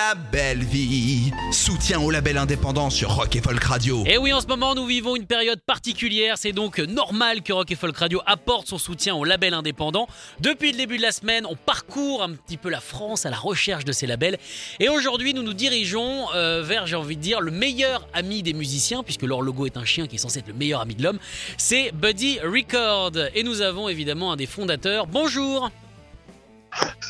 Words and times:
la 0.00 0.14
belle 0.14 0.64
vie 0.64 1.30
Soutien 1.52 2.00
au 2.00 2.10
label 2.10 2.38
indépendant 2.38 2.88
sur 2.88 3.10
Rock 3.10 3.36
et 3.36 3.42
Folk 3.42 3.62
Radio. 3.62 4.02
Et 4.06 4.16
oui, 4.16 4.32
en 4.32 4.40
ce 4.40 4.46
moment, 4.46 4.74
nous 4.74 4.86
vivons 4.86 5.14
une 5.14 5.26
période 5.26 5.60
particulière. 5.60 6.38
C'est 6.38 6.52
donc 6.52 6.78
normal 6.78 7.42
que 7.42 7.52
Rock 7.52 7.70
et 7.70 7.74
Folk 7.74 7.98
Radio 7.98 8.22
apporte 8.24 8.66
son 8.68 8.78
soutien 8.78 9.14
au 9.14 9.24
label 9.24 9.52
indépendant. 9.52 10.08
Depuis 10.38 10.72
le 10.72 10.78
début 10.78 10.96
de 10.96 11.02
la 11.02 11.12
semaine, 11.12 11.44
on 11.44 11.54
parcourt 11.54 12.22
un 12.22 12.32
petit 12.32 12.56
peu 12.56 12.70
la 12.70 12.80
France 12.80 13.26
à 13.26 13.30
la 13.30 13.36
recherche 13.36 13.84
de 13.84 13.92
ces 13.92 14.06
labels. 14.06 14.38
Et 14.78 14.88
aujourd'hui, 14.88 15.34
nous 15.34 15.42
nous 15.42 15.54
dirigeons 15.54 16.32
euh, 16.34 16.62
vers, 16.62 16.86
j'ai 16.86 16.96
envie 16.96 17.16
de 17.16 17.22
dire, 17.22 17.42
le 17.42 17.50
meilleur 17.50 18.06
ami 18.14 18.42
des 18.42 18.54
musiciens, 18.54 19.02
puisque 19.02 19.24
leur 19.24 19.42
logo 19.42 19.66
est 19.66 19.76
un 19.76 19.84
chien 19.84 20.06
qui 20.06 20.14
est 20.14 20.18
censé 20.18 20.38
être 20.38 20.48
le 20.48 20.54
meilleur 20.54 20.80
ami 20.80 20.94
de 20.94 21.02
l'homme. 21.02 21.18
C'est 21.58 21.92
Buddy 21.92 22.38
Record. 22.40 23.12
Et 23.34 23.42
nous 23.42 23.60
avons 23.60 23.90
évidemment 23.90 24.32
un 24.32 24.36
des 24.36 24.46
fondateurs. 24.46 25.06
Bonjour 25.06 25.70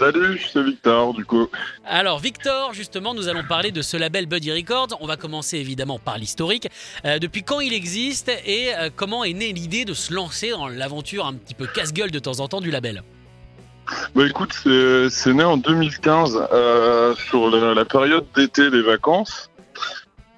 Salut, 0.00 0.40
c'est 0.50 0.62
Victor 0.62 1.12
du 1.12 1.26
coup. 1.26 1.46
Alors 1.84 2.20
Victor, 2.20 2.72
justement, 2.72 3.12
nous 3.12 3.28
allons 3.28 3.44
parler 3.46 3.70
de 3.70 3.82
ce 3.82 3.98
label 3.98 4.24
Buddy 4.24 4.50
Records. 4.50 4.96
On 5.02 5.06
va 5.06 5.18
commencer 5.18 5.58
évidemment 5.58 5.98
par 5.98 6.16
l'historique. 6.16 6.68
Euh, 7.04 7.18
depuis 7.18 7.42
quand 7.42 7.60
il 7.60 7.74
existe 7.74 8.30
et 8.46 8.74
euh, 8.74 8.88
comment 8.96 9.24
est 9.24 9.34
née 9.34 9.52
l'idée 9.52 9.84
de 9.84 9.92
se 9.92 10.14
lancer 10.14 10.52
dans 10.52 10.68
l'aventure 10.68 11.26
un 11.26 11.34
petit 11.34 11.52
peu 11.52 11.66
casse-gueule 11.66 12.10
de 12.10 12.18
temps 12.18 12.40
en 12.40 12.48
temps 12.48 12.62
du 12.62 12.70
label? 12.70 13.02
Bah 14.14 14.26
écoute, 14.26 14.54
c'est 14.54 15.34
né 15.34 15.44
en 15.44 15.58
2015 15.58 16.48
euh, 16.50 17.14
sur 17.16 17.50
la, 17.50 17.74
la 17.74 17.84
période 17.84 18.24
d'été 18.34 18.70
des 18.70 18.80
vacances. 18.80 19.50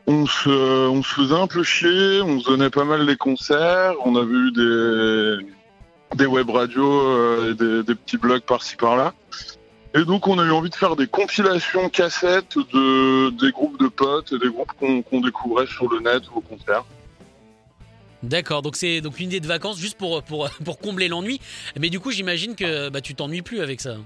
On 0.09 0.27
se, 0.27 0.89
on 0.89 1.05
se 1.05 1.15
faisait 1.15 1.37
un 1.37 1.47
peu 1.47 1.63
chier, 1.63 2.21
on 2.21 2.41
se 2.41 2.47
donnait 2.47 2.71
pas 2.71 2.83
mal 2.83 3.07
les 3.07 3.17
concerts, 3.17 3.95
on 4.05 4.17
avait 4.17 4.35
eu 4.35 4.51
des, 4.51 5.47
des 6.15 6.27
web 6.27 6.51
radios, 6.51 7.01
euh, 7.01 7.51
et 7.51 7.55
des, 7.55 7.83
des 7.83 7.95
petits 7.95 8.17
blogs 8.17 8.43
par-ci 8.43 8.77
par-là. 8.77 9.15
Et 9.95 10.05
donc 10.05 10.27
on 10.27 10.39
a 10.39 10.45
eu 10.45 10.51
envie 10.51 10.71
de 10.71 10.75
faire 10.75 10.97
des 10.97 11.07
compilations 11.07 11.91
cassettes 11.91 12.57
de 12.57 13.31
des 13.31 13.53
groupes 13.53 13.79
de 13.79 13.89
potes 13.89 14.33
et 14.33 14.39
des 14.39 14.49
groupes 14.49 14.73
qu'on 14.81 15.03
qu'on 15.03 15.21
découvrait 15.21 15.67
sur 15.67 15.89
le 15.89 16.01
net 16.01 16.23
ou 16.31 16.39
au 16.39 16.41
concert. 16.41 16.85
D'accord, 18.23 18.63
donc 18.63 18.77
c'est 18.77 19.01
donc 19.01 19.19
une 19.19 19.27
idée 19.27 19.41
de 19.41 19.47
vacances 19.47 19.79
juste 19.79 19.99
pour, 19.99 20.23
pour, 20.23 20.49
pour 20.65 20.79
combler 20.79 21.09
l'ennui. 21.09 21.41
Mais 21.79 21.91
du 21.91 22.01
coup, 22.01 22.11
j'imagine 22.11 22.55
que 22.55 22.89
bah, 22.89 23.01
tu 23.01 23.15
t'ennuies 23.15 23.43
plus 23.43 23.61
avec 23.61 23.81
ça. 23.81 23.97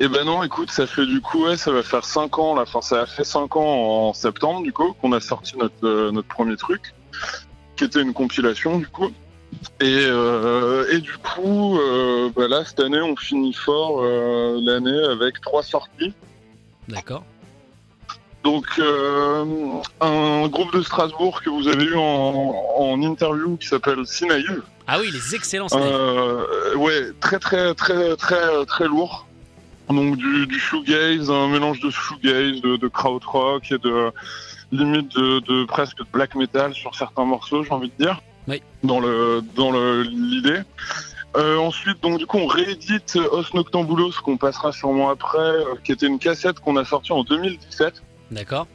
Eh 0.00 0.08
ben 0.08 0.24
non, 0.24 0.42
écoute, 0.42 0.70
ça 0.70 0.86
fait 0.86 1.06
du 1.06 1.20
coup, 1.20 1.44
ouais, 1.46 1.56
ça 1.56 1.70
va 1.70 1.82
faire 1.82 2.04
5 2.04 2.38
ans, 2.38 2.54
là, 2.56 2.62
enfin 2.62 2.80
ça 2.80 3.02
a 3.02 3.06
fait 3.06 3.22
5 3.22 3.56
ans 3.56 4.08
en 4.08 4.12
septembre, 4.12 4.62
du 4.62 4.72
coup, 4.72 4.92
qu'on 5.00 5.12
a 5.12 5.20
sorti 5.20 5.56
notre, 5.56 5.86
euh, 5.86 6.10
notre 6.10 6.26
premier 6.26 6.56
truc, 6.56 6.94
qui 7.76 7.84
était 7.84 8.02
une 8.02 8.12
compilation, 8.12 8.78
du 8.78 8.88
coup. 8.88 9.12
Et, 9.80 10.06
euh, 10.06 10.86
et 10.92 10.98
du 10.98 11.16
coup, 11.18 11.78
euh, 11.78 12.30
bah 12.34 12.48
là, 12.48 12.64
cette 12.64 12.80
année, 12.80 13.00
on 13.00 13.16
finit 13.16 13.52
fort 13.52 14.02
euh, 14.02 14.58
l'année 14.62 14.98
avec 15.10 15.40
trois 15.40 15.62
sorties. 15.62 16.12
D'accord. 16.88 17.24
Donc, 18.42 18.66
euh, 18.78 19.44
un 20.00 20.48
groupe 20.48 20.74
de 20.74 20.82
Strasbourg 20.82 21.40
que 21.42 21.48
vous 21.48 21.66
avez 21.66 21.84
eu 21.84 21.96
en, 21.96 22.54
en 22.76 23.02
interview 23.02 23.56
qui 23.56 23.66
s'appelle 23.66 24.06
Sinaïve. 24.06 24.62
Ah 24.86 24.98
oui, 25.00 25.10
les 25.10 25.34
excellents. 25.34 25.68
Euh, 25.72 26.74
ouais, 26.76 27.12
très 27.20 27.38
très 27.38 27.74
très 27.74 28.16
très 28.16 28.66
très 28.66 28.86
lourd. 28.86 29.26
Donc 29.88 30.16
du, 30.16 30.46
du 30.46 30.58
shoegaze, 30.58 31.30
un 31.30 31.48
mélange 31.48 31.80
de 31.80 31.90
shoegaze, 31.90 32.60
de, 32.60 32.76
de 32.76 32.88
krautrock 32.88 33.70
et 33.72 33.78
de 33.78 34.10
limite 34.72 35.14
de, 35.16 35.40
de 35.40 35.64
presque 35.64 35.98
de 35.98 36.04
black 36.12 36.34
metal 36.34 36.74
sur 36.74 36.94
certains 36.94 37.24
morceaux, 37.24 37.62
j'ai 37.62 37.70
envie 37.70 37.92
de 37.98 38.04
dire. 38.04 38.20
Oui. 38.48 38.62
Dans 38.82 39.00
le 39.00 39.42
dans 39.54 39.70
le 39.70 40.02
l'idée. 40.02 40.60
Euh, 41.36 41.56
ensuite, 41.56 42.00
donc 42.00 42.18
du 42.18 42.26
coup, 42.26 42.38
on 42.38 42.46
réédite 42.46 43.16
Os 43.16 43.52
Noctambulos 43.54 44.12
qu'on 44.22 44.36
passera 44.36 44.70
sûrement 44.70 45.10
après, 45.10 45.38
euh, 45.38 45.74
qui 45.82 45.90
était 45.90 46.06
une 46.06 46.20
cassette 46.20 46.60
qu'on 46.60 46.76
a 46.76 46.84
sortie 46.84 47.12
en 47.12 47.24
2017 47.24 48.02
D'accord. 48.30 48.68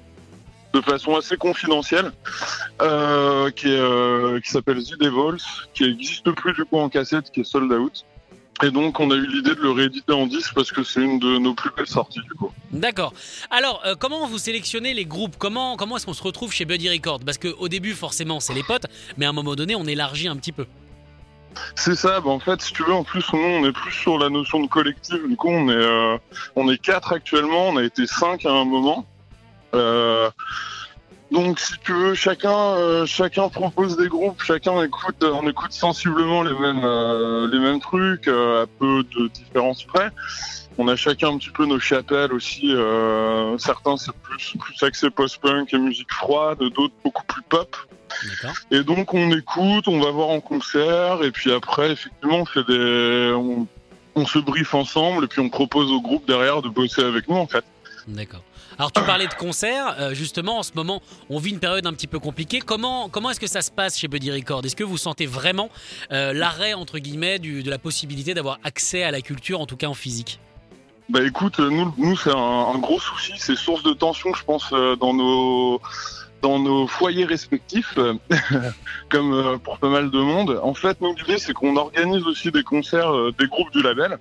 de 0.73 0.81
façon 0.81 1.15
assez 1.15 1.37
confidentielle, 1.37 2.11
euh, 2.81 3.49
qui, 3.51 3.67
est, 3.69 4.43
qui 4.43 4.51
s'appelle 4.51 4.83
The 4.83 4.99
Devils, 4.99 5.41
qui 5.73 5.83
n'existe 5.83 6.29
plus 6.31 6.53
du 6.53 6.65
coup 6.65 6.79
en 6.79 6.89
cassette, 6.89 7.31
qui 7.31 7.41
est 7.41 7.45
sold 7.45 7.71
out. 7.71 8.05
Et 8.63 8.71
donc 8.71 8.99
on 8.99 9.09
a 9.11 9.15
eu 9.15 9.25
l'idée 9.25 9.55
de 9.55 9.61
le 9.61 9.71
rééditer 9.71 10.11
en 10.11 10.27
10 10.27 10.51
parce 10.53 10.71
que 10.71 10.83
c'est 10.83 11.01
une 11.01 11.19
de 11.19 11.37
nos 11.37 11.53
plus 11.53 11.69
belles 11.75 11.87
sorties 11.87 12.19
du 12.21 12.31
coup. 12.31 12.51
D'accord. 12.71 13.13
Alors, 13.49 13.81
euh, 13.85 13.95
comment 13.97 14.27
vous 14.27 14.37
sélectionnez 14.37 14.93
les 14.93 15.05
groupes? 15.05 15.35
Comment, 15.37 15.77
comment 15.77 15.97
est-ce 15.97 16.05
qu'on 16.05 16.13
se 16.13 16.23
retrouve 16.23 16.51
chez 16.51 16.65
Buddy 16.65 16.89
Records? 16.89 17.21
Parce 17.25 17.37
qu'au 17.37 17.67
début, 17.69 17.93
forcément, 17.93 18.39
c'est 18.39 18.53
les 18.53 18.63
potes, 18.63 18.85
mais 19.17 19.25
à 19.25 19.29
un 19.29 19.33
moment 19.33 19.55
donné, 19.55 19.75
on 19.75 19.85
élargit 19.85 20.27
un 20.27 20.35
petit 20.35 20.51
peu. 20.51 20.65
C'est 21.75 21.95
ça, 21.95 22.19
bah 22.21 22.29
en 22.29 22.39
fait 22.39 22.61
si 22.61 22.73
tu 22.73 22.83
veux, 22.83 22.93
en 22.93 23.03
plus 23.03 23.25
nous 23.33 23.39
on 23.39 23.65
est 23.65 23.71
plus 23.71 23.91
sur 23.91 24.19
la 24.19 24.29
notion 24.29 24.61
de 24.61 24.67
collectif, 24.67 25.17
du 25.27 25.35
coup 25.35 25.49
on 25.49 25.67
est, 25.67 25.73
euh, 25.73 26.17
on 26.55 26.69
est 26.69 26.77
quatre 26.77 27.11
actuellement, 27.11 27.69
on 27.69 27.77
a 27.77 27.83
été 27.83 28.05
cinq 28.05 28.45
à 28.45 28.51
un 28.51 28.65
moment. 28.65 29.05
Euh, 29.75 30.08
donc 31.39 31.59
si 31.59 31.73
tu 31.85 31.93
veux, 31.93 32.15
chacun, 32.15 32.51
euh, 32.51 33.05
chacun 33.05 33.47
propose 33.47 33.95
des 33.95 34.09
groupes, 34.09 34.41
chacun 34.41 34.83
écoute, 34.83 35.23
on 35.23 35.47
écoute 35.47 35.71
sensiblement 35.71 36.43
les 36.43 36.53
mêmes, 36.53 36.83
euh, 36.83 37.49
les 37.49 37.59
mêmes 37.59 37.79
trucs, 37.79 38.27
euh, 38.27 38.63
à 38.63 38.67
peu 38.67 39.03
de 39.03 39.27
différence 39.29 39.83
près. 39.83 40.09
On 40.77 40.87
a 40.89 40.97
chacun 40.97 41.29
un 41.29 41.37
petit 41.37 41.49
peu 41.49 41.65
nos 41.65 41.79
chapelles 41.79 42.33
aussi. 42.33 42.73
certains 43.57 43.97
c'est 43.97 44.11
plus, 44.21 44.53
plus 44.59 44.83
axé 44.83 45.09
post-punk 45.09 45.73
et 45.73 45.77
musique 45.77 46.11
froide, 46.11 46.59
d'autres 46.59 46.93
beaucoup 47.03 47.25
plus 47.25 47.41
pop. 47.43 47.75
Et 48.71 48.83
donc 48.83 49.13
on 49.13 49.31
écoute, 49.31 49.87
on 49.87 49.99
va 49.99 50.11
voir 50.11 50.29
en 50.29 50.41
concert, 50.41 51.23
et 51.23 51.31
puis 51.31 51.51
après 51.53 51.91
effectivement 51.91 52.39
on 52.39 52.45
fait 52.45 52.65
des, 52.65 53.33
on, 53.33 53.67
on 54.15 54.25
se 54.25 54.39
briefe 54.39 54.73
ensemble, 54.73 55.25
et 55.25 55.27
puis 55.27 55.41
on 55.41 55.49
propose 55.49 55.91
au 55.91 56.01
groupe 56.01 56.27
derrière 56.27 56.61
de 56.61 56.69
bosser 56.69 57.03
avec 57.03 57.27
nous 57.29 57.37
en 57.37 57.47
fait. 57.47 57.63
D'accord. 58.09 58.43
Alors 58.77 58.91
tu 58.91 59.01
parlais 59.01 59.27
de 59.27 59.33
concerts, 59.33 59.95
euh, 59.99 60.13
justement 60.13 60.59
en 60.59 60.63
ce 60.63 60.71
moment 60.73 61.01
on 61.29 61.37
vit 61.37 61.51
une 61.51 61.59
période 61.59 61.85
un 61.85 61.93
petit 61.93 62.07
peu 62.07 62.19
compliquée. 62.19 62.59
Comment, 62.59 63.07
comment 63.07 63.29
est-ce 63.29 63.39
que 63.39 63.47
ça 63.47 63.61
se 63.61 63.71
passe 63.71 63.97
chez 63.97 64.07
Buddy 64.07 64.31
Records? 64.31 64.65
Est-ce 64.65 64.75
que 64.75 64.83
vous 64.83 64.97
sentez 64.97 65.27
vraiment 65.27 65.69
euh, 66.11 66.33
l'arrêt 66.33 66.73
entre 66.73 66.97
guillemets 66.97 67.39
de 67.39 67.69
la 67.69 67.77
possibilité 67.77 68.33
d'avoir 68.33 68.57
accès 68.63 69.03
à 69.03 69.11
la 69.11 69.21
culture, 69.21 69.61
en 69.61 69.67
tout 69.67 69.77
cas 69.77 69.87
en 69.87 69.93
physique? 69.93 70.39
Bah 71.09 71.23
écoute, 71.23 71.59
nous, 71.59 71.93
nous 71.97 72.17
c'est 72.17 72.31
un, 72.31 72.77
gros 72.77 72.99
souci, 72.99 73.33
c'est 73.37 73.55
source 73.55 73.81
de 73.83 73.93
tension, 73.93 74.33
je 74.33 74.43
pense, 74.43 74.69
euh, 74.73 74.95
dans 74.95 75.13
nos 75.13 75.81
dans 76.41 76.59
nos 76.59 76.87
foyers 76.87 77.25
respectifs, 77.25 77.97
euh, 77.97 78.13
comme 79.09 79.33
euh, 79.33 79.57
pour 79.57 79.77
pas 79.77 79.89
mal 79.89 80.09
de 80.09 80.19
monde. 80.19 80.59
En 80.63 80.73
fait, 80.73 80.99
nous 81.01 81.13
l'idée 81.15 81.37
c'est 81.37 81.53
qu'on 81.53 81.75
organise 81.75 82.23
aussi 82.23 82.51
des 82.51 82.63
concerts 82.63 83.13
euh, 83.13 83.33
des 83.37 83.47
groupes 83.47 83.71
du 83.71 83.81
label. 83.81 84.17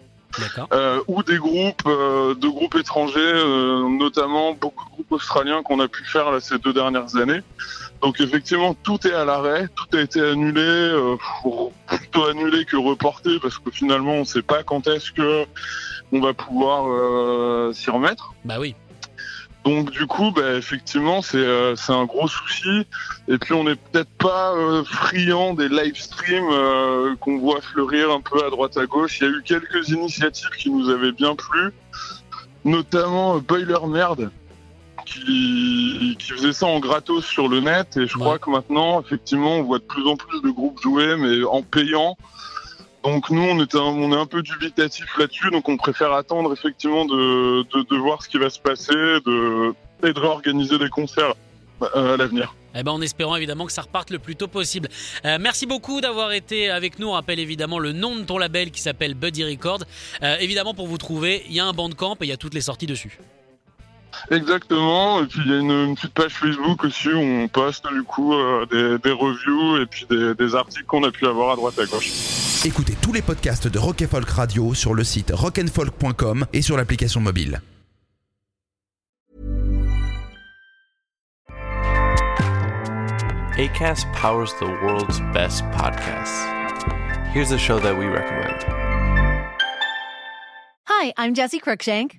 Euh, 0.72 1.00
ou 1.08 1.22
des 1.22 1.38
groupes 1.38 1.82
euh, 1.86 2.34
de 2.34 2.48
groupes 2.48 2.76
étrangers, 2.76 3.18
euh, 3.18 3.88
notamment 3.88 4.52
beaucoup 4.52 4.84
de 4.84 4.90
groupes 4.90 5.12
australiens 5.12 5.62
qu'on 5.62 5.80
a 5.80 5.88
pu 5.88 6.04
faire 6.04 6.30
là, 6.30 6.40
ces 6.40 6.58
deux 6.58 6.72
dernières 6.72 7.16
années. 7.16 7.42
Donc 8.02 8.20
effectivement, 8.20 8.74
tout 8.74 9.06
est 9.06 9.12
à 9.12 9.24
l'arrêt, 9.24 9.68
tout 9.74 9.96
a 9.96 10.00
été 10.00 10.20
annulé, 10.20 10.60
euh, 10.60 11.16
plutôt 11.86 12.24
annulé 12.26 12.64
que 12.64 12.76
reporté, 12.76 13.38
parce 13.40 13.58
que 13.58 13.70
finalement, 13.70 14.12
on 14.12 14.20
ne 14.20 14.24
sait 14.24 14.42
pas 14.42 14.62
quand 14.62 14.86
est-ce 14.86 15.12
que 15.12 15.44
on 16.12 16.20
va 16.20 16.32
pouvoir 16.32 16.86
euh, 16.88 17.72
s'y 17.72 17.90
remettre. 17.90 18.34
Bah 18.44 18.56
oui. 18.60 18.74
Donc 19.64 19.90
du 19.90 20.06
coup, 20.06 20.30
bah, 20.30 20.54
effectivement, 20.54 21.20
c'est 21.20 21.36
euh, 21.36 21.76
c'est 21.76 21.92
un 21.92 22.04
gros 22.06 22.28
souci. 22.28 22.86
Et 23.28 23.36
puis 23.38 23.52
on 23.52 23.64
n'est 23.64 23.74
peut-être 23.74 24.10
pas 24.18 24.54
euh, 24.54 24.82
friand 24.84 25.52
des 25.54 25.68
live 25.68 25.96
streams 26.00 26.48
euh, 26.52 27.14
qu'on 27.20 27.38
voit 27.38 27.60
fleurir 27.60 28.10
un 28.10 28.20
peu 28.20 28.44
à 28.46 28.50
droite 28.50 28.76
à 28.78 28.86
gauche. 28.86 29.20
Il 29.20 29.24
y 29.24 29.26
a 29.26 29.30
eu 29.30 29.42
quelques 29.42 29.88
initiatives 29.90 30.50
qui 30.58 30.70
nous 30.70 30.88
avaient 30.88 31.12
bien 31.12 31.34
plu, 31.34 31.70
notamment 32.64 33.38
Boiler 33.38 33.76
Merde, 33.86 34.30
qui, 35.04 36.16
qui 36.18 36.32
faisait 36.32 36.52
ça 36.52 36.66
en 36.66 36.78
gratos 36.80 37.24
sur 37.26 37.48
le 37.48 37.60
net. 37.60 37.96
Et 37.96 38.06
je 38.06 38.16
Ouais. 38.16 38.24
crois 38.24 38.38
que 38.38 38.50
maintenant, 38.50 39.00
effectivement, 39.02 39.56
on 39.56 39.62
voit 39.64 39.80
de 39.80 39.84
plus 39.84 40.06
en 40.08 40.16
plus 40.16 40.40
de 40.40 40.50
groupes 40.50 40.80
jouer, 40.82 41.16
mais 41.16 41.44
en 41.44 41.62
payant. 41.62 42.16
Donc 43.04 43.30
nous, 43.30 43.42
on, 43.42 43.60
est 43.60 44.16
un 44.16 44.26
peu 44.26 44.42
dubitatif 44.42 45.16
là-dessus, 45.18 45.50
donc 45.50 45.68
on 45.68 45.76
préfère 45.76 46.12
attendre 46.12 46.52
effectivement 46.52 47.04
de 47.04 47.96
voir 47.96 48.22
ce 48.22 48.28
qui 48.28 48.38
va 48.38 48.50
se 48.50 48.58
passer 48.58 48.92
de, 48.92 49.74
et 50.02 50.12
de 50.12 50.20
réorganiser 50.20 50.78
des 50.78 50.88
concerts 50.88 51.34
euh, 51.82 52.14
à 52.14 52.16
l'avenir. 52.16 52.54
Eh 52.74 52.82
ben, 52.82 52.92
en 52.92 53.00
espérant 53.00 53.36
évidemment 53.36 53.66
que 53.66 53.72
ça 53.72 53.82
reparte 53.82 54.10
le 54.10 54.18
plus 54.18 54.36
tôt 54.36 54.46
possible. 54.48 54.88
Euh, 55.24 55.38
merci 55.40 55.66
beaucoup 55.66 56.00
d'avoir 56.00 56.32
été 56.32 56.70
avec 56.70 56.98
nous. 56.98 57.08
On 57.08 57.12
rappelle 57.12 57.38
évidemment 57.38 57.78
le 57.78 57.92
nom 57.92 58.16
de 58.16 58.22
ton 58.22 58.38
label 58.38 58.70
qui 58.70 58.80
s'appelle 58.80 59.14
Buddy 59.14 59.44
Records. 59.44 59.84
Euh, 60.22 60.36
évidemment, 60.38 60.74
pour 60.74 60.86
vous 60.86 60.98
trouver, 60.98 61.44
il 61.48 61.54
y 61.54 61.60
a 61.60 61.66
un 61.66 61.72
bandcamp 61.72 62.14
et 62.20 62.24
il 62.24 62.28
y 62.28 62.32
a 62.32 62.36
toutes 62.36 62.54
les 62.54 62.60
sorties 62.60 62.86
dessus. 62.86 63.18
Exactement, 64.30 65.22
et 65.22 65.26
puis 65.26 65.40
il 65.46 65.50
y 65.50 65.54
a 65.54 65.58
une, 65.58 65.70
une 65.70 65.94
petite 65.94 66.12
page 66.12 66.32
Facebook 66.34 66.84
aussi 66.84 67.08
où 67.08 67.18
on 67.18 67.48
poste 67.48 67.86
du 67.90 68.02
coup 68.02 68.34
euh, 68.34 68.66
des, 68.66 68.98
des 68.98 69.10
reviews 69.10 69.78
et 69.80 69.86
puis 69.86 70.06
des, 70.10 70.34
des 70.34 70.54
articles 70.54 70.84
qu'on 70.84 71.02
a 71.04 71.10
pu 71.10 71.26
avoir 71.26 71.52
à 71.52 71.56
droite 71.56 71.78
à 71.78 71.86
gauche. 71.86 72.10
Écoutez 72.66 72.94
tous 73.00 73.12
les 73.14 73.22
podcasts 73.22 73.68
de 73.68 73.78
Rock 73.78 74.02
and 74.02 74.08
Folk 74.08 74.28
Radio 74.28 74.74
sur 74.74 74.92
le 74.92 75.02
site 75.02 75.32
rockandfolk.com 75.34 76.44
et 76.52 76.60
sur 76.60 76.76
l'application 76.76 77.20
mobile. 77.20 77.62
ACAST 83.56 84.06
powers 84.12 84.52
the 84.60 84.66
world's 84.82 85.20
best 85.32 85.64
podcasts. 85.72 86.44
Here's 87.32 87.50
a 87.50 87.58
show 87.58 87.80
that 87.80 87.96
we 87.96 88.06
recommend. 88.06 88.62
Hi, 90.86 91.12
I'm 91.16 91.34
Jesse 91.34 91.60
Cruikshank. 91.60 92.18